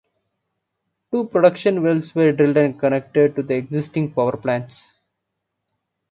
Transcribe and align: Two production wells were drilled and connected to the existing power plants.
Two 1.11 1.25
production 1.27 1.83
wells 1.83 2.15
were 2.15 2.31
drilled 2.31 2.57
and 2.57 2.79
connected 2.79 3.35
to 3.35 3.43
the 3.43 3.53
existing 3.53 4.11
power 4.11 4.35
plants. 4.35 4.95